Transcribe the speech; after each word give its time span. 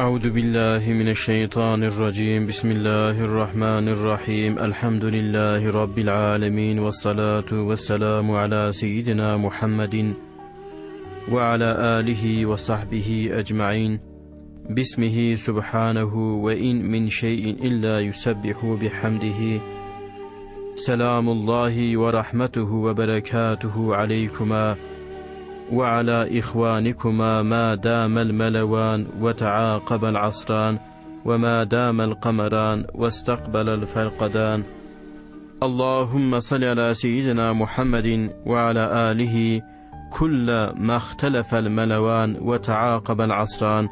أعوذ 0.00 0.30
بالله 0.30 0.92
من 0.92 1.08
الشيطان 1.08 1.84
الرجيم. 1.84 2.46
بسم 2.46 2.70
الله 2.70 3.20
الرحمن 3.20 3.88
الرحيم. 3.88 4.58
الحمد 4.58 5.04
لله 5.04 5.70
رب 5.70 5.98
العالمين 5.98 6.78
والصلاة 6.78 7.50
والسلام 7.52 8.30
على 8.30 8.72
سيدنا 8.72 9.36
محمد 9.36 10.14
وعلى 11.32 11.70
آله 12.00 12.46
وصحبه 12.46 13.28
أجمعين. 13.32 14.00
باسمه 14.70 15.36
سبحانه 15.36 16.12
وإن 16.44 16.76
من 16.92 17.08
شيء 17.08 17.44
إلا 17.60 18.00
يسبح 18.00 18.58
بحمده. 18.64 19.60
سلام 20.74 21.28
الله 21.28 21.96
ورحمته 21.96 22.72
وبركاته 22.72 23.96
عليكما. 23.96 24.76
وعلى 25.72 26.38
إخوانكما 26.38 27.42
ما 27.42 27.74
دام 27.74 28.18
الملوان 28.18 29.06
وتعاقب 29.20 30.04
العصران 30.04 30.78
وما 31.24 31.64
دام 31.64 32.00
القمران 32.00 32.84
واستقبل 32.94 33.68
الفرقدان. 33.68 34.62
اللهم 35.62 36.40
صل 36.40 36.64
على 36.64 36.94
سيدنا 36.94 37.52
محمد 37.52 38.30
وعلى 38.46 39.12
آله 39.12 39.62
كل 40.12 40.46
ما 40.76 40.96
اختلف 40.96 41.54
الملوان 41.54 42.36
وتعاقب 42.40 43.20
العصران 43.20 43.88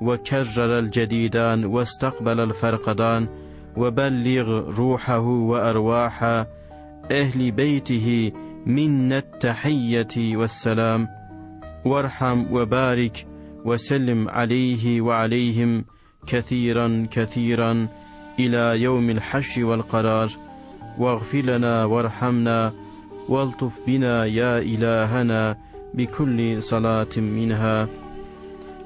وكرر 0.00 0.78
الجديدان 0.78 1.64
واستقبل 1.64 2.40
الفرقدان 2.40 3.28
وبلغ 3.76 4.70
روحه 4.78 5.18
وأرواح 5.18 6.22
أهل 7.10 7.50
بيته 7.50 8.32
منا 8.66 9.18
التحية 9.18 10.36
والسلام 10.36 11.08
وارحم 11.84 12.44
وبارك 12.52 13.26
وسلم 13.64 14.28
عليه 14.28 15.00
وعليهم 15.00 15.84
كثيرا 16.26 17.06
كثيرا 17.10 17.88
إلى 18.38 18.82
يوم 18.82 19.10
الحشر 19.10 19.64
والقرار. 19.64 20.30
واغفر 20.98 21.42
لنا 21.42 21.84
وارحمنا 21.84 22.72
والطف 23.28 23.80
بنا 23.86 24.26
يا 24.26 24.58
إلهنا 24.58 25.56
بكل 25.94 26.62
صلاة 26.62 27.14
منها. 27.16 27.88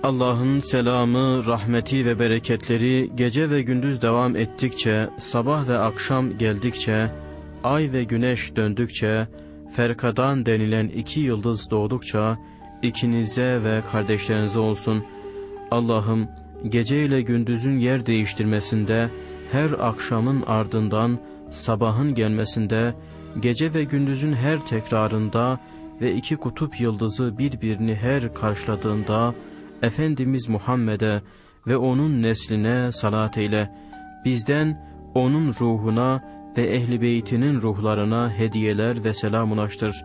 Allah'ın 0.03 0.61
selamı, 0.61 1.47
rahmeti 1.47 2.07
ve 2.07 2.19
bereketleri 2.19 3.11
gece 3.15 3.51
ve 3.51 3.63
gündüz 3.63 4.03
devam 4.03 4.37
ettikçe, 4.37 5.09
sabah 5.19 5.69
ve 5.69 5.79
akşam 5.79 6.39
geldikçe, 6.39 7.11
ay 7.65 7.93
ve 7.93 8.05
güneş 8.05 8.57
döndükçe, 8.57 9.29
Ferkadan 9.75 10.47
denilen 10.47 10.89
iki 10.89 11.21
yıldız 11.21 11.71
doğdukça 11.71 12.39
ikinize 12.83 13.65
ve 13.65 13.83
kardeşlerinize 13.93 14.59
olsun. 14.59 15.05
Allah'ım 15.71 16.29
gece 16.69 17.05
ile 17.05 17.23
gündüzün 17.23 17.79
yer 17.79 18.07
değiştirmesinde, 18.07 19.11
her 19.53 19.71
akşamın 19.71 20.43
ardından 20.43 21.19
sabahın 21.51 22.15
gelmesinde, 22.15 22.95
gece 23.41 23.75
ve 23.75 23.85
gündüzün 23.85 24.33
her 24.33 24.67
tekrarında 24.67 25.61
ve 26.01 26.15
iki 26.15 26.37
kutup 26.37 26.81
yıldızı 26.81 27.39
birbirini 27.39 27.95
her 27.95 28.35
karşıladığında, 28.35 29.35
Efendimiz 29.83 30.49
Muhammed'e 30.49 31.23
ve 31.67 31.77
onun 31.77 32.23
nesline 32.23 32.93
salat 32.93 33.39
eyle. 33.39 33.71
Bizden 34.25 34.87
onun 35.15 35.55
ruhuna 35.61 36.34
ve 36.59 36.63
ehli 36.63 37.01
beytinin 37.01 37.61
ruhlarına 37.61 38.31
hediyeler 38.31 39.05
ve 39.05 39.15
selam 39.15 39.53
ulaştır. 39.53 40.05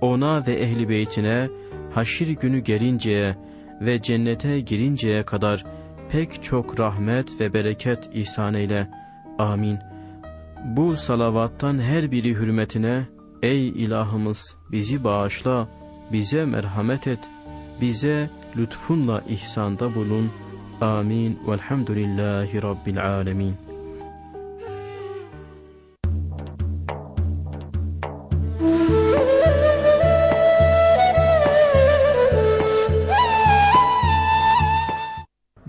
Ona 0.00 0.46
ve 0.46 0.52
ehli 0.52 0.88
beytine 0.88 1.48
haşir 1.94 2.28
günü 2.28 2.58
gelinceye 2.58 3.36
ve 3.80 4.02
cennete 4.02 4.60
girinceye 4.60 5.22
kadar 5.22 5.64
pek 6.10 6.42
çok 6.42 6.80
rahmet 6.80 7.40
ve 7.40 7.54
bereket 7.54 8.08
ihsan 8.12 8.54
eyle. 8.54 8.90
Amin. 9.38 9.78
Bu 10.64 10.96
salavattan 10.96 11.78
her 11.78 12.10
biri 12.10 12.34
hürmetine, 12.34 13.06
ey 13.42 13.68
ilahımız 13.68 14.56
bizi 14.72 15.04
bağışla, 15.04 15.68
bize 16.12 16.44
merhamet 16.44 17.06
et, 17.06 17.18
bize 17.80 18.30
lütfunla 18.56 19.22
ihsanda 19.28 19.94
bulun. 19.94 20.30
Amin. 20.80 21.38
Velhamdülillahi 21.48 22.62
Rabbil 22.62 23.06
alemin. 23.06 23.69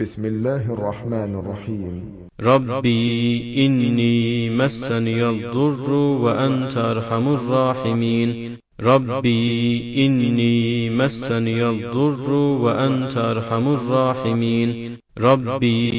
بسم 0.01 0.25
الله 0.25 0.73
الرحمن 0.73 1.31
الرحيم 1.39 1.93
ربي 2.39 3.65
إني 3.65 4.49
مسني 4.49 5.29
الضر 5.29 5.91
وأنت 5.93 6.77
أرحم 6.77 7.27
الراحمين 7.33 8.57
ربي 8.79 10.05
إني 10.05 10.89
مسني 10.89 11.69
الضر 11.69 12.31
وأنت 12.33 13.17
أرحم 13.17 13.67
الراحمين 13.73 14.97
ربي 15.17 15.89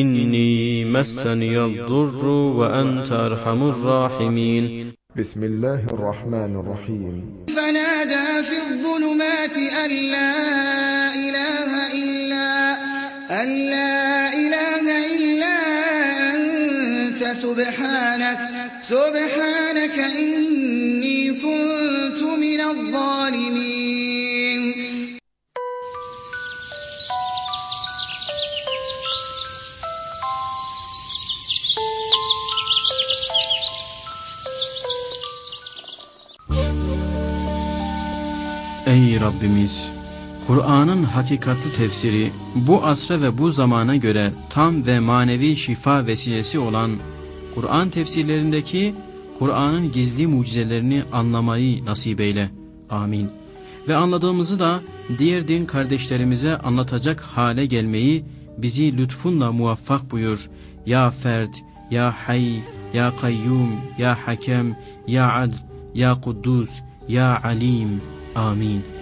إني 0.00 0.84
مسني 0.84 1.58
الضر 1.64 2.26
وأنت 2.28 3.12
أرحم 3.12 3.62
الراحمين 3.68 4.92
بسم 5.16 5.44
الله 5.44 5.80
الرحمن 5.92 6.52
الرحيم 6.60 7.14
فنادى 7.56 8.26
في 8.48 8.56
الظلمات 8.68 9.56
أن 9.84 9.90
لا 10.12 10.32
إله 11.14 11.26
إلا 11.26 11.75
أن 13.30 13.48
لا 13.70 14.34
إله 14.34 15.14
إلا 15.16 15.56
أنت 16.34 17.24
سبحانك 17.36 18.38
سبحانك 18.82 19.98
إني 19.98 21.32
كنت 21.32 22.22
من 22.22 22.60
الظالمين 22.60 24.06
Ey 38.86 39.18
Rabbimiz! 39.18 39.95
Kur'an'ın 40.46 41.02
hakikatli 41.02 41.72
tefsiri 41.72 42.32
bu 42.54 42.84
asra 42.84 43.20
ve 43.20 43.38
bu 43.38 43.50
zamana 43.50 43.96
göre 43.96 44.32
tam 44.50 44.86
ve 44.86 45.00
manevi 45.00 45.56
şifa 45.56 46.06
vesilesi 46.06 46.58
olan 46.58 46.90
Kur'an 47.54 47.90
tefsirlerindeki 47.90 48.94
Kur'an'ın 49.38 49.92
gizli 49.92 50.26
mucizelerini 50.26 51.02
anlamayı 51.12 51.84
nasip 51.84 52.20
eyle. 52.20 52.50
Amin. 52.90 53.30
Ve 53.88 53.96
anladığımızı 53.96 54.58
da 54.58 54.80
diğer 55.18 55.48
din 55.48 55.64
kardeşlerimize 55.64 56.58
anlatacak 56.58 57.20
hale 57.20 57.66
gelmeyi 57.66 58.24
bizi 58.58 58.98
lütfunla 58.98 59.52
muvaffak 59.52 60.10
buyur. 60.10 60.50
Ya 60.86 61.10
Ferd, 61.10 61.54
Ya 61.90 62.14
Hay, 62.26 62.60
Ya 62.94 63.12
Kayyum, 63.20 63.70
Ya 63.98 64.18
Hakem, 64.26 64.76
Ya 65.06 65.32
Adl, 65.32 65.54
Ya 65.94 66.20
Kuddus, 66.20 66.70
Ya 67.08 67.42
Alim. 67.44 68.00
Amin. 68.34 68.95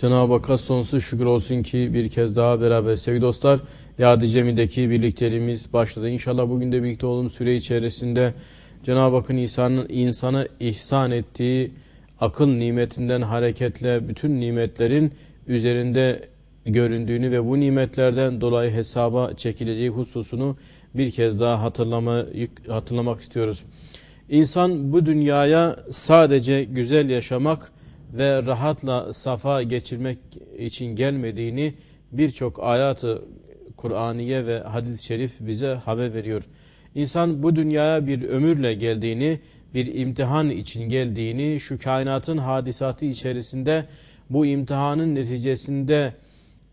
Cenab-ı 0.00 0.32
Hakk'a 0.32 0.58
sonsuz 0.58 1.04
şükür 1.04 1.24
olsun 1.24 1.62
ki 1.62 1.94
bir 1.94 2.08
kez 2.08 2.36
daha 2.36 2.60
beraber 2.60 2.96
sevgili 2.96 3.22
dostlar 3.22 3.60
Yadi 3.98 4.28
Cemi'deki 4.28 4.90
birlikteliğimiz 4.90 5.72
başladı. 5.72 6.08
İnşallah 6.08 6.48
bugün 6.48 6.72
de 6.72 6.82
birlikte 6.82 7.06
olduğumuz 7.06 7.32
süre 7.32 7.56
içerisinde 7.56 8.34
Cenab-ı 8.84 9.16
Hakk'ın 9.16 9.36
insanın, 9.36 9.86
insana 9.88 10.46
ihsan 10.60 11.10
ettiği 11.10 11.72
akıl 12.20 12.46
nimetinden 12.46 13.22
hareketle 13.22 14.08
bütün 14.08 14.40
nimetlerin 14.40 15.12
üzerinde 15.46 16.28
göründüğünü 16.66 17.30
ve 17.30 17.46
bu 17.46 17.60
nimetlerden 17.60 18.40
dolayı 18.40 18.70
hesaba 18.70 19.34
çekileceği 19.34 19.88
hususunu 19.88 20.56
bir 20.94 21.10
kez 21.10 21.40
daha 21.40 21.62
hatırlama, 21.62 22.24
hatırlamak 22.68 23.20
istiyoruz. 23.20 23.64
İnsan 24.30 24.92
bu 24.92 25.06
dünyaya 25.06 25.76
sadece 25.90 26.64
güzel 26.64 27.10
yaşamak 27.10 27.72
ve 28.12 28.46
rahatla 28.46 29.12
safa 29.12 29.62
geçirmek 29.62 30.18
için 30.58 30.86
gelmediğini 30.86 31.74
birçok 32.12 32.62
ayatı 32.62 33.22
Kur'aniye 33.76 34.46
ve 34.46 34.60
hadis-i 34.60 35.04
şerif 35.04 35.32
bize 35.40 35.74
haber 35.74 36.14
veriyor. 36.14 36.42
İnsan 36.94 37.42
bu 37.42 37.56
dünyaya 37.56 38.06
bir 38.06 38.22
ömürle 38.22 38.74
geldiğini, 38.74 39.40
bir 39.74 39.94
imtihan 39.94 40.50
için 40.50 40.88
geldiğini, 40.88 41.60
şu 41.60 41.78
kainatın 41.78 42.38
hadisatı 42.38 43.04
içerisinde 43.04 43.86
bu 44.30 44.46
imtihanın 44.46 45.14
neticesinde 45.14 46.14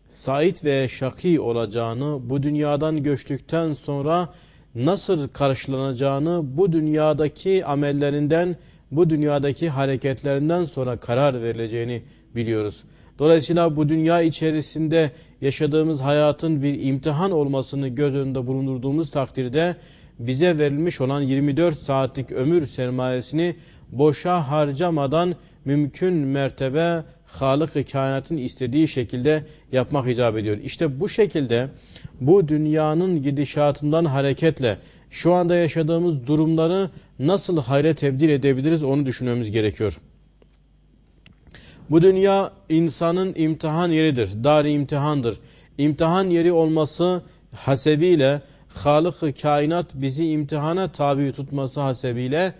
sait 0.08 0.64
ve 0.64 0.88
şaki 0.88 1.40
olacağını, 1.40 2.30
bu 2.30 2.42
dünyadan 2.42 3.02
göçtükten 3.02 3.72
sonra 3.72 4.28
nasıl 4.74 5.28
karşılanacağını 5.28 6.42
bu 6.56 6.72
dünyadaki 6.72 7.64
amellerinden, 7.64 8.56
bu 8.90 9.10
dünyadaki 9.10 9.68
hareketlerinden 9.68 10.64
sonra 10.64 10.96
karar 10.96 11.42
verileceğini 11.42 12.02
biliyoruz. 12.34 12.84
Dolayısıyla 13.18 13.76
bu 13.76 13.88
dünya 13.88 14.22
içerisinde 14.22 15.10
yaşadığımız 15.40 16.00
hayatın 16.00 16.62
bir 16.62 16.82
imtihan 16.82 17.30
olmasını 17.30 17.88
göz 17.88 18.14
önünde 18.14 18.46
bulundurduğumuz 18.46 19.10
takdirde 19.10 19.76
bize 20.18 20.58
verilmiş 20.58 21.00
olan 21.00 21.20
24 21.20 21.78
saatlik 21.78 22.32
ömür 22.32 22.66
sermayesini 22.66 23.56
boşa 23.92 24.48
harcamadan 24.48 25.34
mümkün 25.64 26.14
mertebe 26.14 27.04
Halık-ı 27.26 27.84
kainatın 27.84 28.36
istediği 28.36 28.88
şekilde 28.88 29.44
yapmak 29.72 30.08
icap 30.08 30.36
ediyor. 30.36 30.58
İşte 30.58 31.00
bu 31.00 31.08
şekilde 31.08 31.68
bu 32.20 32.48
dünyanın 32.48 33.22
gidişatından 33.22 34.04
hareketle 34.04 34.78
şu 35.10 35.32
anda 35.32 35.56
yaşadığımız 35.56 36.26
durumları 36.26 36.90
nasıl 37.18 37.62
hayre 37.62 37.94
tebdil 37.94 38.28
edebiliriz 38.28 38.82
onu 38.82 39.06
düşünmemiz 39.06 39.50
gerekiyor. 39.50 39.98
Bu 41.90 42.02
dünya 42.02 42.52
insanın 42.68 43.34
imtihan 43.36 43.90
yeridir, 43.90 44.44
dar 44.44 44.64
imtihandır. 44.64 45.38
İmtihan 45.78 46.30
yeri 46.30 46.52
olması 46.52 47.22
hasebiyle 47.56 48.42
Halık-ı 48.68 49.32
kainat 49.32 49.94
bizi 49.94 50.30
imtihana 50.30 50.92
tabi 50.92 51.32
tutması 51.32 51.80
hasebiyle 51.80 52.54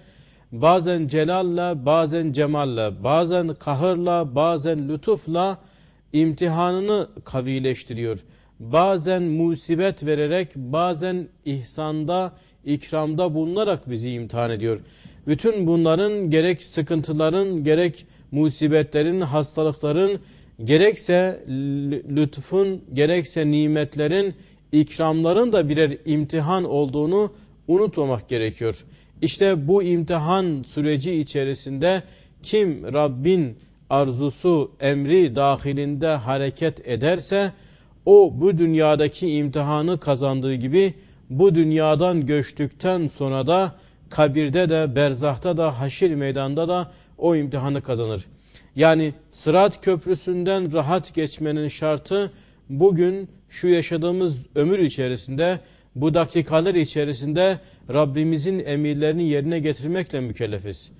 bazen 0.52 1.08
celalla, 1.08 1.86
bazen 1.86 2.32
cemalla, 2.32 3.04
bazen 3.04 3.54
kahırla, 3.54 4.34
bazen 4.34 4.88
lütufla 4.88 5.58
imtihanını 6.12 7.08
kavileştiriyor. 7.24 8.18
Bazen 8.60 9.22
musibet 9.22 10.06
vererek, 10.06 10.56
bazen 10.56 11.28
ihsanda, 11.44 12.32
ikramda 12.64 13.34
bulunarak 13.34 13.90
bizi 13.90 14.10
imtihan 14.10 14.50
ediyor. 14.50 14.80
Bütün 15.26 15.66
bunların 15.66 16.30
gerek 16.30 16.64
sıkıntıların, 16.64 17.64
gerek 17.64 18.06
musibetlerin, 18.30 19.20
hastalıkların, 19.20 20.20
gerekse 20.64 21.44
lütfun, 22.16 22.84
gerekse 22.92 23.50
nimetlerin, 23.50 24.34
ikramların 24.72 25.52
da 25.52 25.68
birer 25.68 25.96
imtihan 26.04 26.64
olduğunu 26.64 27.32
unutmamak 27.68 28.28
gerekiyor. 28.28 28.84
İşte 29.22 29.68
bu 29.68 29.82
imtihan 29.82 30.64
süreci 30.66 31.14
içerisinde 31.14 32.02
kim 32.42 32.94
Rabbin 32.94 33.58
arzusu, 33.90 34.70
emri 34.80 35.36
dahilinde 35.36 36.08
hareket 36.08 36.88
ederse 36.88 37.52
o 38.08 38.40
bu 38.40 38.58
dünyadaki 38.58 39.30
imtihanı 39.30 40.00
kazandığı 40.00 40.54
gibi 40.54 40.94
bu 41.30 41.54
dünyadan 41.54 42.26
göçtükten 42.26 43.08
sonra 43.08 43.46
da 43.46 43.74
kabirde 44.10 44.68
de 44.68 44.94
berzahta 44.96 45.56
da 45.56 45.80
haşir 45.80 46.14
meydanda 46.14 46.68
da 46.68 46.92
o 47.18 47.36
imtihanı 47.36 47.82
kazanır. 47.82 48.24
Yani 48.76 49.14
sırat 49.30 49.84
köprüsünden 49.84 50.72
rahat 50.72 51.14
geçmenin 51.14 51.68
şartı 51.68 52.32
bugün 52.68 53.28
şu 53.48 53.68
yaşadığımız 53.68 54.46
ömür 54.54 54.78
içerisinde 54.78 55.60
bu 55.94 56.14
dakikalar 56.14 56.74
içerisinde 56.74 57.58
Rabbimizin 57.92 58.58
emirlerini 58.58 59.28
yerine 59.28 59.58
getirmekle 59.58 60.20
mükellefiz. 60.20 60.92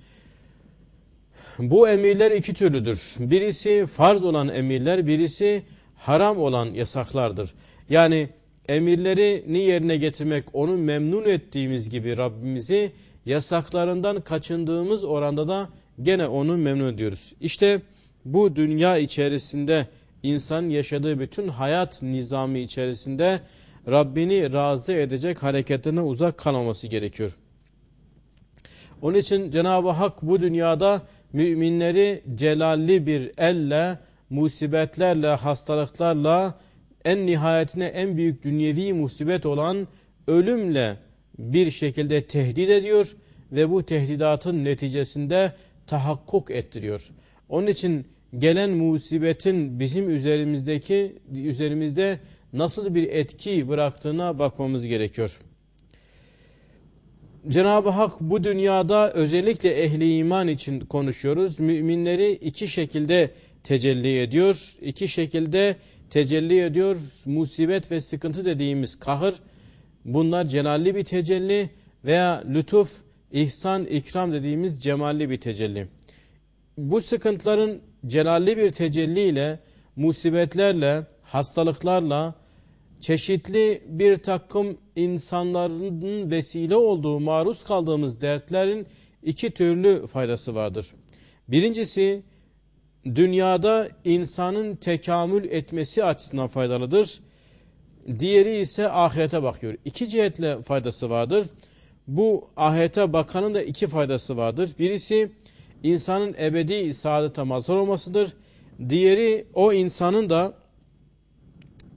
Bu 1.59 1.89
emirler 1.89 2.31
iki 2.31 2.53
türlüdür. 2.53 3.15
Birisi 3.19 3.85
farz 3.85 4.23
olan 4.23 4.47
emirler, 4.47 5.07
birisi 5.07 5.63
haram 5.99 6.37
olan 6.37 6.73
yasaklardır. 6.73 7.53
Yani 7.89 8.29
emirlerini 8.67 9.57
yerine 9.57 9.97
getirmek, 9.97 10.43
onu 10.53 10.77
memnun 10.77 11.25
ettiğimiz 11.25 11.89
gibi 11.89 12.17
Rabbimizi 12.17 12.91
yasaklarından 13.25 14.21
kaçındığımız 14.21 15.03
oranda 15.03 15.47
da 15.47 15.69
gene 16.01 16.27
onu 16.27 16.57
memnun 16.57 16.93
ediyoruz. 16.93 17.33
İşte 17.41 17.81
bu 18.25 18.55
dünya 18.55 18.97
içerisinde 18.97 19.87
insan 20.23 20.69
yaşadığı 20.69 21.19
bütün 21.19 21.47
hayat 21.47 22.01
nizamı 22.01 22.57
içerisinde 22.57 23.39
Rabbini 23.87 24.53
razı 24.53 24.93
edecek 24.93 25.43
hareketine 25.43 26.01
uzak 26.01 26.37
kalmaması 26.37 26.87
gerekiyor. 26.87 27.37
Onun 29.01 29.17
için 29.17 29.51
Cenab-ı 29.51 29.89
Hak 29.89 30.21
bu 30.21 30.41
dünyada 30.41 31.01
müminleri 31.33 32.23
celalli 32.35 33.07
bir 33.07 33.31
elle, 33.37 33.99
musibetlerle, 34.29 35.27
hastalıklarla, 35.27 36.59
en 37.05 37.25
nihayetine 37.25 37.85
en 37.85 38.17
büyük 38.17 38.43
dünyevi 38.43 38.93
musibet 38.93 39.45
olan 39.45 39.87
ölümle 40.27 40.97
bir 41.37 41.71
şekilde 41.71 42.25
tehdit 42.25 42.69
ediyor 42.69 43.15
ve 43.51 43.69
bu 43.69 43.83
tehdidatın 43.83 44.65
neticesinde 44.65 45.53
tahakkuk 45.87 46.51
ettiriyor. 46.51 47.09
Onun 47.49 47.67
için 47.67 48.07
gelen 48.37 48.69
musibetin 48.69 49.79
bizim 49.79 50.09
üzerimizdeki 50.09 51.15
üzerimizde 51.33 52.19
nasıl 52.53 52.95
bir 52.95 53.03
etki 53.09 53.69
bıraktığına 53.69 54.39
bakmamız 54.39 54.87
gerekiyor. 54.87 55.39
Cenab-ı 57.47 57.89
Hak 57.89 58.21
bu 58.21 58.43
dünyada 58.43 59.11
özellikle 59.11 59.83
ehli 59.83 60.17
iman 60.17 60.47
için 60.47 60.79
konuşuyoruz. 60.79 61.59
Müminleri 61.59 62.31
iki 62.31 62.67
şekilde 62.67 63.31
tecelli 63.69 64.19
ediyor. 64.19 64.75
İki 64.81 65.07
şekilde 65.07 65.75
tecelli 66.09 66.61
ediyor. 66.61 66.97
Musibet 67.25 67.91
ve 67.91 68.01
sıkıntı 68.01 68.45
dediğimiz 68.45 68.99
kahır 68.99 69.35
bunlar 70.05 70.45
celalli 70.45 70.95
bir 70.95 71.03
tecelli 71.03 71.69
veya 72.05 72.43
lütuf, 72.49 72.91
ihsan, 73.31 73.85
ikram 73.85 74.33
dediğimiz 74.33 74.83
cemalli 74.83 75.29
bir 75.29 75.37
tecelli. 75.37 75.87
Bu 76.77 77.01
sıkıntıların 77.01 77.79
celalli 78.07 78.57
bir 78.57 78.69
tecelli 78.69 79.19
ile 79.19 79.59
musibetlerle, 79.95 81.05
hastalıklarla, 81.21 82.35
çeşitli 82.99 83.83
bir 83.87 84.15
takım 84.15 84.77
insanların 84.95 86.31
vesile 86.31 86.75
olduğu, 86.75 87.19
maruz 87.19 87.63
kaldığımız 87.63 88.21
dertlerin 88.21 88.87
iki 89.23 89.51
türlü 89.51 90.07
faydası 90.07 90.55
vardır. 90.55 90.87
Birincisi, 91.47 92.23
dünyada 93.05 93.89
insanın 94.05 94.75
tekamül 94.75 95.45
etmesi 95.45 96.03
açısından 96.03 96.47
faydalıdır. 96.47 97.19
Diğeri 98.19 98.55
ise 98.55 98.89
ahirete 98.89 99.43
bakıyor. 99.43 99.75
İki 99.85 100.07
cihetle 100.07 100.61
faydası 100.61 101.09
vardır. 101.09 101.47
Bu 102.07 102.47
ahirete 102.57 103.13
bakanın 103.13 103.53
da 103.53 103.61
iki 103.61 103.87
faydası 103.87 104.37
vardır. 104.37 104.71
Birisi 104.79 105.31
insanın 105.83 106.35
ebedi 106.39 106.93
saadete 106.93 107.43
mazhar 107.43 107.75
olmasıdır. 107.75 108.33
Diğeri 108.89 109.45
o 109.53 109.73
insanın 109.73 110.29
da 110.29 110.53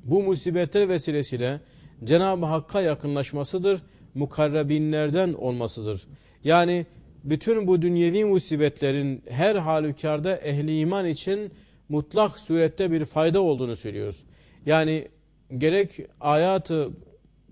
bu 0.04 0.22
musibetler 0.22 0.88
vesilesiyle 0.88 1.60
Cenab-ı 2.04 2.46
Hakk'a 2.46 2.80
yakınlaşmasıdır, 2.80 3.82
mukarrabinlerden 4.14 5.32
olmasıdır. 5.32 6.06
Yani 6.44 6.86
bütün 7.24 7.66
bu 7.66 7.82
dünyevi 7.82 8.24
musibetlerin 8.24 9.22
her 9.28 9.56
halükarda 9.56 10.36
ehli 10.36 10.78
iman 10.78 11.06
için 11.06 11.52
mutlak 11.88 12.38
surette 12.38 12.92
bir 12.92 13.04
fayda 13.04 13.40
olduğunu 13.40 13.76
söylüyoruz. 13.76 14.22
Yani 14.66 15.08
gerek 15.58 15.90
ayatı 16.20 16.90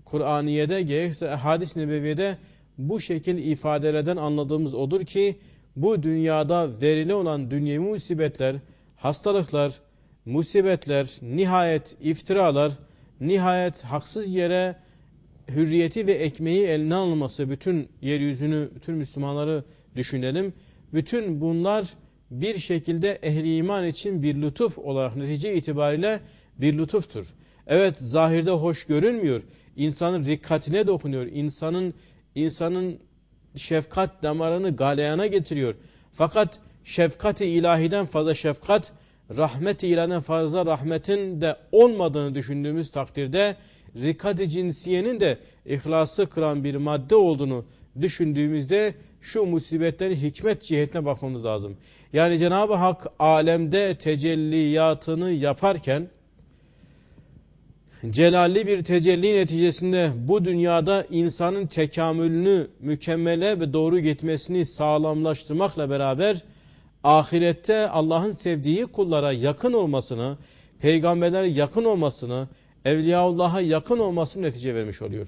Kur'aniye'de 0.05 0.81
gerekse 0.81 1.27
hadis-i 1.27 1.79
nebeviyede 1.79 2.37
bu 2.77 2.99
şekil 2.99 3.37
ifadelerden 3.37 4.17
anladığımız 4.17 4.73
odur 4.73 5.05
ki 5.05 5.35
bu 5.75 6.03
dünyada 6.03 6.81
verili 6.81 7.13
olan 7.13 7.51
dünyevi 7.51 7.79
musibetler, 7.79 8.55
hastalıklar, 8.95 9.73
musibetler, 10.25 11.09
nihayet 11.21 11.95
iftiralar, 12.01 12.71
nihayet 13.21 13.83
haksız 13.83 14.33
yere 14.33 14.75
hürriyeti 15.55 16.07
ve 16.07 16.13
ekmeği 16.13 16.65
eline 16.67 16.95
alınması 16.95 17.49
bütün 17.49 17.89
yeryüzünü, 18.01 18.69
bütün 18.75 18.95
Müslümanları 18.95 19.63
düşünelim. 19.95 20.53
Bütün 20.93 21.41
bunlar 21.41 21.85
bir 22.31 22.57
şekilde 22.57 23.11
ehli 23.11 23.55
iman 23.55 23.87
için 23.87 24.23
bir 24.23 24.41
lütuf 24.41 24.79
olarak 24.79 25.15
netice 25.15 25.55
itibariyle 25.55 26.19
bir 26.57 26.77
lütuftur. 26.77 27.33
Evet 27.67 27.97
zahirde 27.99 28.51
hoş 28.51 28.85
görünmüyor. 28.85 29.41
İnsanın 29.75 30.25
rikkatine 30.25 30.87
dokunuyor. 30.87 31.25
İnsanın 31.25 31.93
insanın 32.35 32.99
şefkat 33.55 34.23
damarını 34.23 34.75
galeyana 34.75 35.27
getiriyor. 35.27 35.75
Fakat 36.13 36.59
şefkati 36.83 37.45
ilahiden 37.45 38.05
fazla 38.05 38.33
şefkat 38.33 38.91
rahmet 39.37 39.83
ilana 39.83 40.21
fazla 40.21 40.65
rahmetin 40.65 41.41
de 41.41 41.55
olmadığını 41.71 42.35
düşündüğümüz 42.35 42.91
takdirde 42.91 43.55
rikad-i 43.95 44.49
cinsiyenin 44.49 45.19
de 45.19 45.37
ihlası 45.65 46.25
kıran 46.25 46.63
bir 46.63 46.75
madde 46.75 47.15
olduğunu 47.15 47.65
düşündüğümüzde 48.01 48.93
şu 49.21 49.45
musibetlerin 49.45 50.15
hikmet 50.15 50.63
cihetine 50.63 51.05
bakmamız 51.05 51.45
lazım. 51.45 51.77
Yani 52.13 52.39
Cenab-ı 52.39 52.73
Hak 52.73 53.07
alemde 53.19 53.97
tecelliyatını 53.97 55.31
yaparken 55.31 56.09
celalli 58.09 58.67
bir 58.67 58.83
tecelli 58.83 59.35
neticesinde 59.35 60.11
bu 60.15 60.45
dünyada 60.45 61.05
insanın 61.09 61.67
tekamülünü 61.67 62.67
mükemmele 62.79 63.59
ve 63.59 63.73
doğru 63.73 63.99
gitmesini 63.99 64.65
sağlamlaştırmakla 64.65 65.89
beraber 65.89 66.43
ahirette 67.03 67.89
Allah'ın 67.89 68.31
sevdiği 68.31 68.85
kullara 68.85 69.31
yakın 69.31 69.73
olmasını, 69.73 70.37
peygamberlere 70.79 71.47
yakın 71.47 71.85
olmasını, 71.85 72.47
Evliyaullah'a 72.85 73.61
yakın 73.61 73.99
olmasını 73.99 74.43
netice 74.43 74.75
vermiş 74.75 75.01
oluyor. 75.01 75.27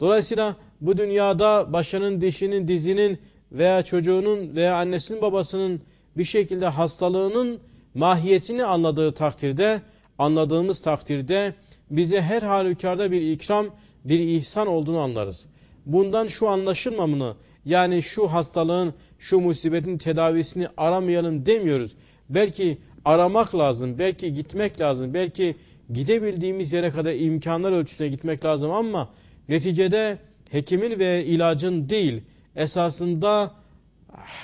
Dolayısıyla 0.00 0.56
bu 0.80 0.98
dünyada 0.98 1.72
başının, 1.72 2.20
dişinin, 2.20 2.68
dizinin 2.68 3.18
veya 3.52 3.82
çocuğunun 3.82 4.56
veya 4.56 4.76
annesinin 4.76 5.22
babasının 5.22 5.80
bir 6.16 6.24
şekilde 6.24 6.66
hastalığının 6.66 7.60
mahiyetini 7.94 8.64
anladığı 8.64 9.12
takdirde, 9.12 9.80
anladığımız 10.18 10.80
takdirde 10.80 11.54
bize 11.90 12.20
her 12.20 12.42
halükarda 12.42 13.10
bir 13.10 13.22
ikram, 13.22 13.66
bir 14.04 14.18
ihsan 14.18 14.66
olduğunu 14.66 14.98
anlarız. 14.98 15.46
Bundan 15.86 16.26
şu 16.26 16.48
anlaşılmamını 16.48 17.34
yani 17.64 18.02
şu 18.02 18.26
hastalığın, 18.26 18.94
şu 19.18 19.40
musibetin 19.40 19.98
tedavisini 19.98 20.68
aramayalım 20.76 21.46
demiyoruz. 21.46 21.94
Belki 22.28 22.78
aramak 23.04 23.54
lazım, 23.54 23.98
belki 23.98 24.34
gitmek 24.34 24.80
lazım, 24.80 25.14
belki 25.14 25.56
gidebildiğimiz 25.92 26.72
yere 26.72 26.90
kadar 26.90 27.12
imkanlar 27.12 27.72
ölçüsüne 27.72 28.08
gitmek 28.08 28.44
lazım 28.44 28.70
ama 28.70 29.10
neticede 29.48 30.18
hekimin 30.50 30.98
ve 30.98 31.24
ilacın 31.24 31.88
değil, 31.88 32.22
esasında 32.56 33.54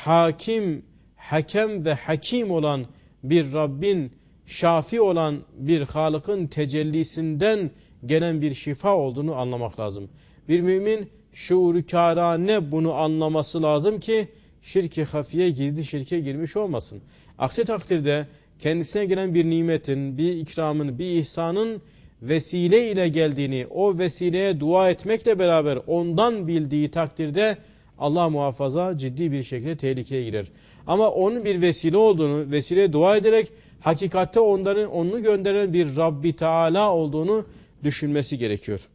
hakim, 0.05 0.85
hakem 1.17 1.85
ve 1.85 1.95
hakim 1.95 2.51
olan 2.51 2.87
bir 3.25 3.55
Rabbin, 3.55 4.13
şafi 4.47 5.01
olan 5.01 5.41
bir 5.57 5.81
Halık'ın 5.81 6.47
tecellisinden 6.47 7.71
gelen 8.07 8.41
bir 8.41 8.55
şifa 8.55 8.97
olduğunu 8.97 9.35
anlamak 9.35 9.81
lazım. 9.81 10.09
Bir 10.49 10.61
mümin 10.61 11.11
şuurkârane 11.33 12.73
bunu 12.73 12.95
anlaması 12.95 13.63
lazım 13.63 14.01
ki 14.01 14.29
şirki 14.63 15.05
hafiye 15.05 15.51
gizli 15.51 15.85
şirke 15.85 16.21
girmiş 16.21 16.57
olmasın. 16.57 17.03
Aksi 17.39 17.65
takdirde 17.65 18.27
kendisine 18.59 19.05
gelen 19.05 19.35
bir 19.35 19.51
nimetin, 19.51 20.19
bir 20.19 20.37
ikramın, 20.37 20.99
bir 20.99 21.07
ihsanın 21.07 21.83
vesile 22.23 22.91
ile 22.91 23.09
geldiğini, 23.09 23.67
o 23.71 23.99
vesileye 23.99 24.61
dua 24.61 24.91
etmekle 24.91 25.39
beraber 25.39 25.79
ondan 25.87 26.49
bildiği 26.49 26.91
takdirde 26.91 27.57
Allah 27.99 28.29
muhafaza 28.31 28.99
ciddi 28.99 29.33
bir 29.33 29.43
şekilde 29.43 29.77
tehlikeye 29.77 30.25
girer. 30.25 30.47
Ama 30.87 31.09
onun 31.09 31.45
bir 31.45 31.63
vesile 31.63 31.97
olduğunu, 31.97 32.51
vesile 32.51 32.93
dua 32.93 33.17
ederek 33.17 33.53
hakikatte 33.81 34.41
onların 34.41 34.91
onu 34.91 35.23
gönderen 35.23 35.73
bir 35.73 35.97
Rabbi 35.97 36.37
Teala 36.37 36.95
olduğunu 36.95 37.47
düşünmesi 37.85 38.39
gerekiyor. 38.39 38.89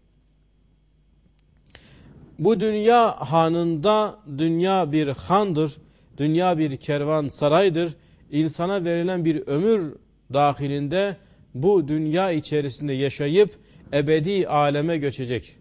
Bu 2.40 2.60
dünya 2.60 3.12
hanında 3.12 4.20
dünya 4.38 4.92
bir 4.92 5.08
handır, 5.08 5.78
dünya 6.18 6.58
bir 6.58 6.78
kervan 6.78 7.28
saraydır. 7.28 7.94
İnsana 8.32 8.86
verilen 8.86 9.26
bir 9.26 9.48
ömür 9.48 9.94
dahilinde 10.34 11.16
bu 11.54 11.88
dünya 11.88 12.32
içerisinde 12.32 12.94
yaşayıp 12.94 13.50
ebedi 13.94 14.48
aleme 14.48 14.98
göçecek. 14.98 15.56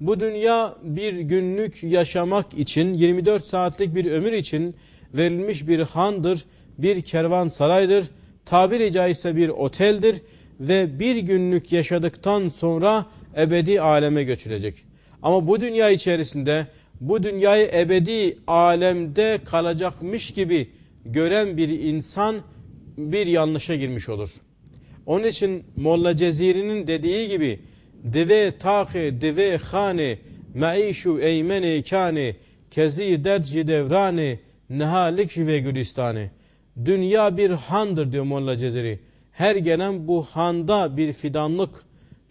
Bu 0.00 0.20
dünya 0.20 0.76
bir 0.82 1.18
günlük 1.18 1.82
yaşamak 1.82 2.54
için 2.54 2.94
24 2.94 3.44
saatlik 3.44 3.94
bir 3.94 4.10
ömür 4.12 4.32
için 4.32 4.74
verilmiş 5.14 5.68
bir 5.68 5.80
handır, 5.80 6.44
bir 6.78 7.02
kervan 7.02 7.48
saraydır, 7.48 8.04
tabiri 8.44 8.92
caizse 8.92 9.36
bir 9.36 9.48
oteldir 9.48 10.16
ve 10.60 10.98
bir 10.98 11.16
günlük 11.16 11.72
yaşadıktan 11.72 12.48
sonra 12.48 13.06
ebedi 13.36 13.80
aleme 13.80 14.24
göçülecek. 14.24 14.84
Ama 15.22 15.48
bu 15.48 15.60
dünya 15.60 15.90
içerisinde 15.90 16.66
bu 17.00 17.22
dünyayı 17.22 17.70
ebedi 17.74 18.36
alemde 18.46 19.38
kalacakmış 19.44 20.30
gibi 20.30 20.68
gören 21.12 21.56
bir 21.56 21.68
insan 21.68 22.36
bir 22.96 23.26
yanlışa 23.26 23.74
girmiş 23.74 24.08
olur. 24.08 24.34
Onun 25.06 25.24
için 25.24 25.64
Molla 25.76 26.16
Ceziri'nin 26.16 26.86
dediği 26.86 27.28
gibi 27.28 27.60
deve 28.04 28.58
tahe 28.58 29.20
deve 29.20 29.56
hane 29.56 30.18
maişu 30.54 31.18
eymene 31.20 31.82
kane 31.82 32.36
kezi 32.70 33.24
derci 33.24 33.68
devrane 33.68 34.38
nehalik 34.70 35.38
ve 35.38 35.58
gülistane. 35.58 36.30
Dünya 36.84 37.36
bir 37.36 37.50
handır 37.50 38.12
diyor 38.12 38.24
Molla 38.24 38.56
Ceziri. 38.56 38.98
Her 39.32 39.56
gelen 39.56 40.08
bu 40.08 40.22
handa 40.22 40.96
bir 40.96 41.12
fidanlık, 41.12 41.70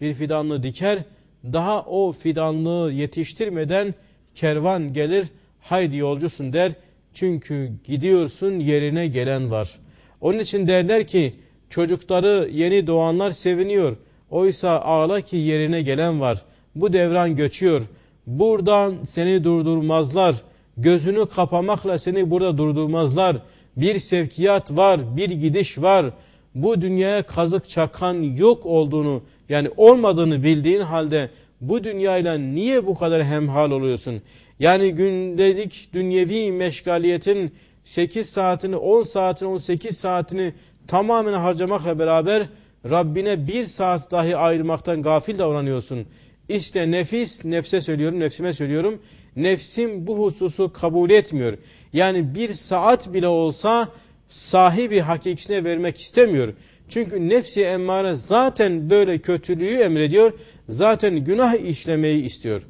bir 0.00 0.14
fidanlığı 0.14 0.62
diker. 0.62 0.98
Daha 1.44 1.82
o 1.82 2.12
fidanlığı 2.12 2.92
yetiştirmeden 2.92 3.94
kervan 4.34 4.92
gelir, 4.92 5.26
haydi 5.60 5.96
yolcusun 5.96 6.52
der. 6.52 6.72
Çünkü 7.16 7.72
gidiyorsun 7.84 8.58
yerine 8.58 9.06
gelen 9.06 9.50
var. 9.50 9.78
Onun 10.20 10.38
için 10.38 10.68
derler 10.68 11.06
ki 11.06 11.34
çocukları 11.70 12.48
yeni 12.52 12.86
doğanlar 12.86 13.30
seviniyor. 13.30 13.96
Oysa 14.30 14.80
ağla 14.80 15.20
ki 15.20 15.36
yerine 15.36 15.82
gelen 15.82 16.20
var. 16.20 16.42
Bu 16.74 16.92
devran 16.92 17.36
göçüyor. 17.36 17.82
Buradan 18.26 18.94
seni 19.04 19.44
durdurmazlar. 19.44 20.36
Gözünü 20.76 21.28
kapamakla 21.28 21.98
seni 21.98 22.30
burada 22.30 22.58
durdurmazlar. 22.58 23.36
Bir 23.76 23.98
sevkiyat 23.98 24.76
var, 24.76 25.16
bir 25.16 25.30
gidiş 25.30 25.78
var. 25.78 26.06
Bu 26.54 26.80
dünyaya 26.80 27.22
kazık 27.22 27.68
çakan 27.68 28.22
yok 28.22 28.66
olduğunu 28.66 29.22
yani 29.48 29.68
olmadığını 29.76 30.42
bildiğin 30.42 30.80
halde 30.80 31.30
bu 31.60 31.84
dünyayla 31.84 32.38
niye 32.38 32.86
bu 32.86 32.94
kadar 32.94 33.24
hemhal 33.24 33.70
oluyorsun? 33.70 34.22
Yani 34.58 34.92
gündelik 34.92 35.88
dünyevi 35.92 36.52
meşgaliyetin 36.52 37.54
8 37.84 38.30
saatini, 38.30 38.76
10 38.76 39.02
saatini, 39.02 39.48
18 39.48 39.98
saatini 39.98 40.52
tamamen 40.88 41.32
harcamakla 41.32 41.98
beraber 41.98 42.42
Rabbine 42.90 43.46
bir 43.46 43.66
saat 43.66 44.10
dahi 44.10 44.36
ayırmaktan 44.36 45.02
gafil 45.02 45.38
davranıyorsun. 45.38 46.06
İşte 46.48 46.90
nefis, 46.90 47.44
nefse 47.44 47.80
söylüyorum, 47.80 48.20
nefsime 48.20 48.52
söylüyorum. 48.52 49.02
Nefsim 49.36 50.06
bu 50.06 50.18
hususu 50.18 50.72
kabul 50.72 51.10
etmiyor. 51.10 51.58
Yani 51.92 52.34
bir 52.34 52.52
saat 52.52 53.14
bile 53.14 53.28
olsa 53.28 53.88
sahibi 54.28 55.00
hakikisine 55.00 55.64
vermek 55.64 56.00
istemiyor. 56.00 56.52
Çünkü 56.88 57.28
nefsi 57.28 57.62
emmare 57.62 58.14
zaten 58.14 58.90
böyle 58.90 59.18
kötülüğü 59.18 59.74
emrediyor. 59.76 60.32
Zaten 60.68 61.16
günah 61.16 61.54
işlemeyi 61.54 62.24
istiyor. 62.24 62.62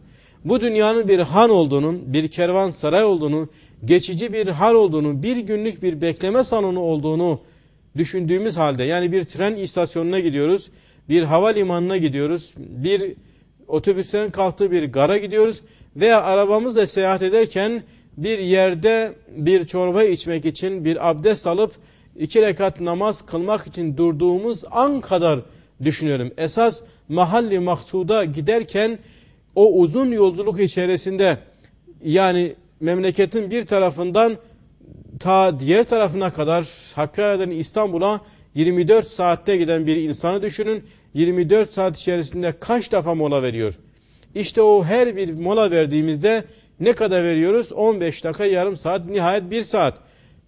Bu 0.47 0.61
dünyanın 0.61 1.09
bir 1.09 1.19
han 1.19 1.51
olduğunun, 1.51 2.13
bir 2.13 2.29
kervan 2.29 2.71
saray 2.71 3.05
olduğunu, 3.05 3.49
geçici 3.85 4.33
bir 4.33 4.49
hal 4.49 4.75
olduğunu, 4.75 5.23
bir 5.23 5.37
günlük 5.37 5.83
bir 5.83 6.01
bekleme 6.01 6.45
salonu 6.45 6.81
olduğunu 6.81 7.41
düşündüğümüz 7.97 8.57
halde 8.57 8.85
yani 8.85 9.13
bir 9.13 9.25
tren 9.25 9.55
istasyonuna 9.55 10.21
gidiyoruz, 10.21 10.71
bir 11.09 11.23
havalimanına 11.23 11.97
gidiyoruz, 11.97 12.55
bir 12.59 13.15
otobüslerin 13.69 14.31
kalktığı 14.31 14.71
bir 14.71 14.93
gara 14.93 15.19
gidiyoruz 15.19 15.63
veya 15.97 16.23
arabamızla 16.23 16.87
seyahat 16.87 17.23
ederken 17.23 17.83
bir 18.17 18.39
yerde 18.39 19.13
bir 19.37 19.67
çorba 19.67 20.05
içmek 20.05 20.45
için 20.45 20.85
bir 20.85 21.11
abdest 21.11 21.47
alıp 21.47 21.73
iki 22.19 22.43
rekat 22.43 22.81
namaz 22.81 23.23
kılmak 23.23 23.67
için 23.67 23.97
durduğumuz 23.97 24.65
an 24.71 25.01
kadar 25.01 25.41
düşünüyorum. 25.85 26.31
Esas 26.37 26.83
mahalli 27.09 27.59
maksuda 27.59 28.25
giderken 28.25 28.99
o 29.57 29.73
uzun 29.73 30.13
yolculuk 30.13 30.61
içerisinde 30.61 31.39
yani 32.05 32.55
memleketin 32.81 33.51
bir 33.51 33.67
tarafından 33.67 34.37
ta 35.21 35.61
diğer 35.61 35.85
tarafına 35.85 36.33
kadar 36.33 36.67
Hakkari'den 36.95 37.51
İstanbul'a 37.51 38.21
24 38.55 39.07
saatte 39.07 39.57
giden 39.57 39.87
bir 39.87 39.97
insanı 39.97 40.43
düşünün. 40.43 40.85
24 41.15 41.71
saat 41.71 41.97
içerisinde 41.97 42.55
kaç 42.61 42.93
defa 42.93 43.15
mola 43.15 43.43
veriyor? 43.43 43.75
İşte 44.35 44.63
o 44.63 44.85
her 44.85 45.17
bir 45.17 45.39
mola 45.39 45.71
verdiğimizde 45.71 46.45
ne 46.81 46.93
kadar 46.93 47.25
veriyoruz? 47.25 47.73
15 47.73 48.25
dakika, 48.25 48.45
yarım 48.45 48.77
saat, 48.77 49.09
nihayet 49.09 49.51
1 49.51 49.63
saat. 49.63 49.99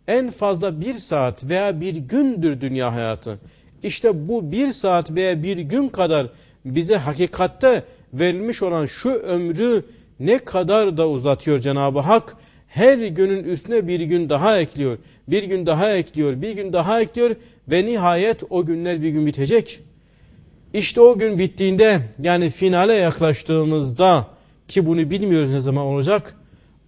En 0.09 0.31
fazla 0.31 0.81
1 0.81 0.95
saat 0.95 1.45
veya 1.45 1.81
bir 1.81 1.97
gündür 1.97 2.61
dünya 2.61 2.95
hayatı. 2.95 3.39
İşte 3.83 4.29
bu 4.29 4.53
1 4.53 4.73
saat 4.73 5.11
veya 5.11 5.43
bir 5.43 5.59
gün 5.59 5.89
kadar 5.89 6.27
bize 6.65 6.97
hakikatte 6.97 7.85
verilmiş 8.15 8.63
olan 8.63 8.87
şu 8.87 9.11
ömrü 9.11 9.85
ne 10.21 10.39
kadar 10.39 10.97
da 10.97 11.09
uzatıyor 11.09 11.59
Cenab-ı 11.59 11.99
Hak. 11.99 12.37
Her 12.69 12.99
günün 12.99 13.45
üstüne 13.45 13.89
bir 13.89 14.01
gün 14.01 14.29
daha 14.29 14.59
ekliyor. 14.59 14.99
Bir 15.29 15.43
gün 15.43 15.67
daha 15.67 15.93
ekliyor. 15.93 16.43
Bir 16.43 16.53
gün 16.53 16.73
daha 16.73 17.01
ekliyor. 17.01 17.37
Ve 17.71 17.87
nihayet 17.87 18.43
o 18.51 18.67
günler 18.67 19.03
bir 19.03 19.09
gün 19.09 19.27
bitecek. 19.27 19.81
İşte 20.75 21.01
o 21.01 21.19
gün 21.19 21.39
bittiğinde 21.39 22.01
yani 22.23 22.51
finale 22.51 22.95
yaklaştığımızda 22.95 24.27
ki 24.69 24.87
bunu 24.87 25.11
bilmiyoruz 25.11 25.51
ne 25.51 25.61
zaman 25.61 25.85
olacak. 25.85 26.35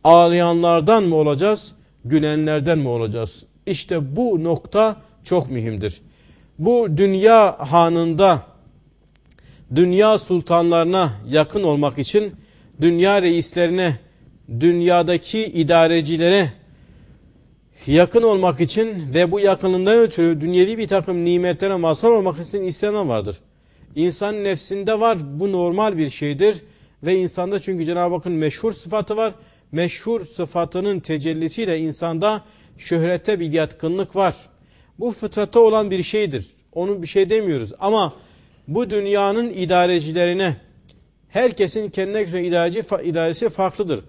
Ağlayanlardan 0.04 1.04
mı 1.04 1.14
olacağız? 1.14 1.72
Gülenlerden 2.04 2.78
mi 2.78 2.88
olacağız? 2.88 3.44
İşte 3.66 4.16
bu 4.16 4.44
nokta 4.44 4.96
çok 5.24 5.50
mühimdir. 5.50 6.00
Bu 6.58 6.88
dünya 6.96 7.56
hanında 7.58 8.42
dünya 9.74 10.18
sultanlarına 10.18 11.12
yakın 11.28 11.62
olmak 11.62 11.98
için, 11.98 12.32
dünya 12.80 13.22
reislerine, 13.22 13.96
dünyadaki 14.60 15.44
idarecilere 15.44 16.52
yakın 17.86 18.22
olmak 18.22 18.60
için 18.60 19.14
ve 19.14 19.32
bu 19.32 19.40
yakınlığından 19.40 19.98
ötürü 19.98 20.40
dünyevi 20.40 20.78
bir 20.78 20.88
takım 20.88 21.24
nimetlere 21.24 21.76
mazhar 21.76 22.10
olmak 22.10 22.40
için 22.40 22.62
isteyen 22.62 23.08
vardır. 23.08 23.40
İnsan 23.94 24.44
nefsinde 24.44 25.00
var 25.00 25.18
bu 25.40 25.52
normal 25.52 25.98
bir 25.98 26.10
şeydir 26.10 26.56
ve 27.02 27.16
insanda 27.16 27.60
çünkü 27.60 27.84
Cenab-ı 27.84 28.14
Hakk'ın 28.14 28.32
meşhur 28.32 28.72
sıfatı 28.72 29.16
var. 29.16 29.34
Meşhur 29.72 30.24
sıfatının 30.24 31.00
tecellisiyle 31.00 31.78
insanda 31.78 32.44
şöhrete 32.78 33.40
bir 33.40 33.52
yatkınlık 33.52 34.16
var. 34.16 34.36
Bu 34.98 35.10
fıtrata 35.10 35.60
olan 35.60 35.90
bir 35.90 36.02
şeydir. 36.02 36.46
Onun 36.72 37.02
bir 37.02 37.06
şey 37.06 37.30
demiyoruz 37.30 37.72
ama 37.80 38.12
dünyanın 38.68 39.50
idarecilerine 39.50 40.56
herkesin 41.28 41.90
kendine 41.90 42.22
göre 42.22 42.44
idareci, 42.44 42.82
idaresi 43.04 43.48
farklıdır. 43.48 44.04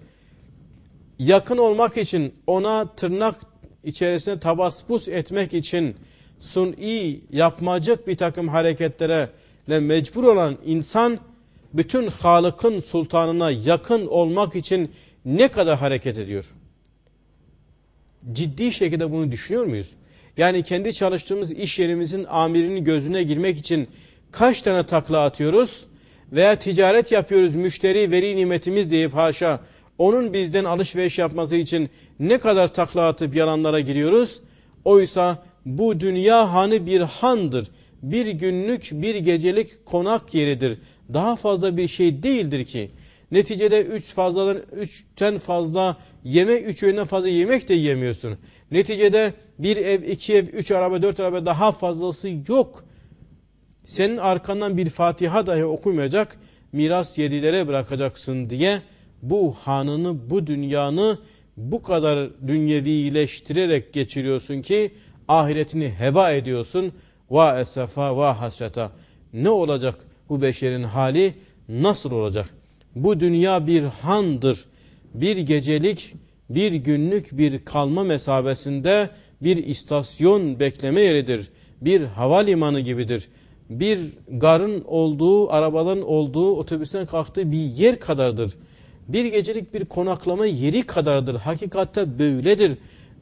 Yakın 1.18 1.58
olmak 1.58 1.96
için 1.96 2.34
ona 2.46 2.94
tırnak 2.94 3.36
içerisine 3.84 4.40
tabaspus 4.40 5.08
etmek 5.08 5.54
için 5.54 5.96
suni 6.40 7.20
yapmacık 7.32 8.06
bir 8.06 8.16
takım 8.16 8.48
hareketlere 8.48 9.28
mecbur 9.66 10.24
olan 10.24 10.58
insan 10.64 11.18
bütün 11.74 12.06
Halık'ın 12.06 12.80
sultanına 12.80 13.50
yakın 13.50 14.06
olmak 14.06 14.56
için 14.56 14.90
ne 15.24 15.48
kadar 15.48 15.78
hareket 15.78 16.18
ediyor? 16.18 16.54
Ciddi 18.32 18.72
şekilde 18.72 19.12
bunu 19.12 19.32
düşünüyor 19.32 19.64
muyuz? 19.64 19.90
Yani 20.36 20.62
kendi 20.62 20.94
çalıştığımız 20.94 21.52
iş 21.52 21.78
yerimizin 21.78 22.26
amirinin 22.28 22.84
gözüne 22.84 23.22
girmek 23.22 23.58
için 23.58 23.88
kaç 24.32 24.62
tane 24.62 24.86
takla 24.86 25.24
atıyoruz? 25.24 25.84
Veya 26.32 26.56
ticaret 26.56 27.12
yapıyoruz 27.12 27.54
müşteri 27.54 28.10
veri 28.10 28.36
nimetimiz 28.36 28.90
deyip 28.90 29.14
haşa 29.14 29.60
onun 29.98 30.32
bizden 30.32 30.64
alışveriş 30.64 31.18
yapması 31.18 31.56
için 31.56 31.90
ne 32.20 32.38
kadar 32.38 32.74
takla 32.74 33.08
atıp 33.08 33.36
yalanlara 33.36 33.80
giriyoruz? 33.80 34.40
Oysa 34.84 35.42
bu 35.66 36.00
dünya 36.00 36.52
hanı 36.52 36.86
bir 36.86 37.00
handır. 37.00 37.68
Bir 38.02 38.26
günlük 38.26 38.88
bir 38.92 39.14
gecelik 39.14 39.86
konak 39.86 40.34
yeridir. 40.34 40.78
Daha 41.14 41.36
fazla 41.36 41.76
bir 41.76 41.88
şey 41.88 42.22
değildir 42.22 42.64
ki. 42.64 42.90
Neticede 43.32 43.82
üç 43.82 44.04
fazladan 44.04 44.62
üçten 44.72 45.38
fazla 45.38 45.96
yemek, 46.24 46.68
üç 46.68 46.82
öğünden 46.82 47.04
fazla 47.04 47.28
yemek 47.28 47.68
de 47.68 47.74
yemiyorsun. 47.74 48.38
Neticede 48.70 49.34
bir 49.58 49.76
ev, 49.76 50.02
iki 50.02 50.34
ev, 50.34 50.46
üç 50.46 50.70
araba, 50.70 51.02
dört 51.02 51.20
araba 51.20 51.46
daha 51.46 51.72
fazlası 51.72 52.30
yok. 52.48 52.84
Senin 53.84 54.16
arkandan 54.16 54.76
bir 54.76 54.90
Fatiha 54.90 55.46
dahi 55.46 55.64
okumayacak, 55.64 56.36
miras 56.72 57.18
yedilere 57.18 57.68
bırakacaksın 57.68 58.50
diye 58.50 58.82
bu 59.22 59.52
hanını, 59.52 60.30
bu 60.30 60.46
dünyanı 60.46 61.18
bu 61.56 61.82
kadar 61.82 62.30
dünyevileştirerek 62.46 63.92
geçiriyorsun 63.92 64.62
ki 64.62 64.90
ahiretini 65.28 65.90
heba 65.98 66.32
ediyorsun. 66.32 66.92
Va 67.30 67.60
esefa 67.60 68.16
va 68.16 68.40
hasreta. 68.40 68.92
Ne 69.32 69.50
olacak 69.50 69.94
bu 70.28 70.42
beşerin 70.42 70.82
hali? 70.82 71.34
Nasıl 71.68 72.12
olacak? 72.12 72.50
Bu 72.94 73.20
dünya 73.20 73.66
bir 73.66 73.82
handır. 73.84 74.64
Bir 75.14 75.36
gecelik, 75.36 76.14
bir 76.50 76.72
günlük 76.72 77.38
bir 77.38 77.64
kalma 77.64 78.04
mesabesinde 78.04 79.10
bir 79.42 79.56
istasyon 79.56 80.60
bekleme 80.60 81.00
yeridir. 81.00 81.50
Bir 81.80 82.02
havalimanı 82.02 82.80
gibidir. 82.80 83.28
Bir 83.80 83.98
garın 84.28 84.84
olduğu, 84.86 85.52
arabaların 85.52 86.02
olduğu, 86.02 86.56
otobüsten 86.56 87.06
kalktığı 87.06 87.52
bir 87.52 87.58
yer 87.58 88.00
kadardır 88.00 88.52
bir 89.08 89.24
gecelik 89.24 89.74
bir 89.74 89.84
konaklama 89.84 90.46
yeri 90.46 90.82
kadardır. 90.82 91.34
Hakikatte 91.34 92.18
böyledir. 92.18 92.72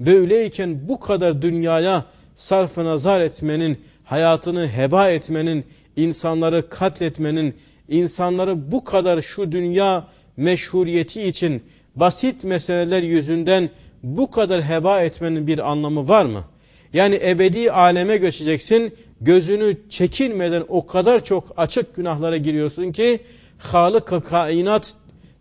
Böyleyken 0.01 0.89
bu 0.89 1.01
kadar 1.01 1.43
dünyaya 1.43 2.05
sarfı 2.37 2.85
nazar 2.85 3.21
etmenin, 3.21 3.79
hayatını 4.05 4.69
heba 4.69 5.11
etmenin, 5.11 5.65
insanları 5.97 6.69
katletmenin, 6.69 7.55
insanları 7.89 8.73
bu 8.73 8.85
kadar 8.85 9.21
şu 9.21 9.53
dünya 9.53 10.09
meşhuriyeti 10.37 11.23
için 11.23 11.63
basit 11.97 12.45
meseleler 12.45 13.03
yüzünden 13.03 13.71
bu 14.03 14.31
kadar 14.31 14.63
heba 14.63 15.01
etmenin 15.01 15.47
bir 15.47 15.71
anlamı 15.71 16.09
var 16.09 16.25
mı? 16.25 16.45
Yani 16.93 17.21
ebedi 17.23 17.73
aleme 17.73 18.17
göçeceksin, 18.17 18.95
gözünü 19.21 19.77
çekinmeden 19.89 20.65
o 20.69 20.87
kadar 20.87 21.25
çok 21.25 21.55
açık 21.57 21.95
günahlara 21.95 22.37
giriyorsun 22.37 22.93
ki 22.93 23.21
Halık 23.59 24.27
kainat 24.29 24.95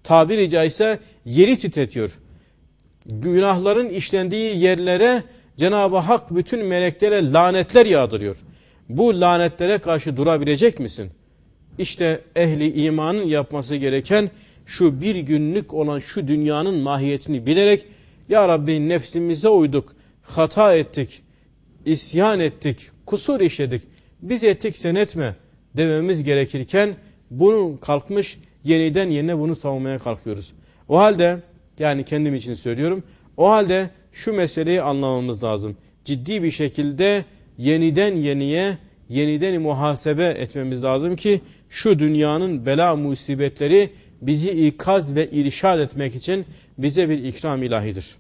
tabiri 0.03 0.49
caizse 0.49 0.99
yeri 1.25 1.57
titretiyor. 1.57 2.19
Günahların 3.05 3.89
işlendiği 3.89 4.59
yerlere 4.59 5.23
Cenab-ı 5.57 5.97
Hak 5.97 6.35
bütün 6.35 6.65
meleklere 6.65 7.31
lanetler 7.31 7.85
yağdırıyor. 7.85 8.35
Bu 8.89 9.21
lanetlere 9.21 9.77
karşı 9.77 10.17
durabilecek 10.17 10.79
misin? 10.79 11.11
İşte 11.77 12.21
ehli 12.35 12.83
imanın 12.83 13.23
yapması 13.23 13.75
gereken 13.75 14.31
şu 14.65 15.01
bir 15.01 15.15
günlük 15.15 15.73
olan 15.73 15.99
şu 15.99 16.27
dünyanın 16.27 16.75
mahiyetini 16.75 17.45
bilerek 17.45 17.85
Ya 18.29 18.47
Rabbi 18.47 18.89
nefsimize 18.89 19.49
uyduk, 19.49 19.95
hata 20.21 20.75
ettik, 20.75 21.21
isyan 21.85 22.39
ettik, 22.39 22.77
kusur 23.09 23.41
işledik. 23.41 23.81
Biz 24.21 24.43
ettik 24.43 24.77
sen 24.77 24.95
etme 24.95 25.35
dememiz 25.77 26.23
gerekirken 26.23 26.95
bunun 27.31 27.77
kalkmış 27.77 28.37
yeniden 28.63 29.09
yerine 29.09 29.39
bunu 29.39 29.55
savunmaya 29.55 29.99
kalkıyoruz. 29.99 30.53
O 30.89 30.97
halde 30.97 31.39
yani 31.79 32.03
kendim 32.03 32.35
için 32.35 32.53
söylüyorum. 32.53 33.03
O 33.37 33.49
halde 33.49 33.89
şu 34.11 34.33
meseleyi 34.33 34.81
anlamamız 34.81 35.43
lazım. 35.43 35.77
Ciddi 36.05 36.43
bir 36.43 36.51
şekilde 36.51 37.25
yeniden 37.57 38.15
yeniye, 38.15 38.77
yeniden 39.09 39.61
muhasebe 39.61 40.25
etmemiz 40.25 40.83
lazım 40.83 41.15
ki 41.15 41.41
şu 41.69 41.99
dünyanın 41.99 42.65
bela 42.65 42.95
musibetleri 42.95 43.89
bizi 44.21 44.51
ikaz 44.67 45.15
ve 45.15 45.29
irşad 45.31 45.79
etmek 45.79 46.15
için 46.15 46.45
bize 46.77 47.09
bir 47.09 47.23
ikram 47.23 47.63
ilahidir. 47.63 48.15